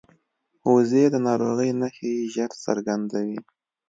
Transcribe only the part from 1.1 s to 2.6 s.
د ناروغۍ نښې ژر